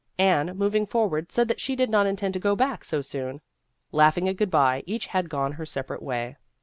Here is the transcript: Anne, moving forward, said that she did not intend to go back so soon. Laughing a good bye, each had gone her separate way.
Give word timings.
Anne, 0.17 0.57
moving 0.57 0.87
forward, 0.87 1.31
said 1.31 1.47
that 1.47 1.59
she 1.61 1.75
did 1.75 1.87
not 1.87 2.07
intend 2.07 2.33
to 2.33 2.39
go 2.39 2.55
back 2.55 2.83
so 2.83 3.03
soon. 3.03 3.39
Laughing 3.91 4.27
a 4.27 4.33
good 4.33 4.49
bye, 4.49 4.81
each 4.87 5.05
had 5.05 5.29
gone 5.29 5.51
her 5.51 5.65
separate 5.67 6.01
way. 6.01 6.35